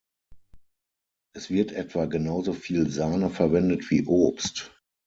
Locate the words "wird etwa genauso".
1.51-2.53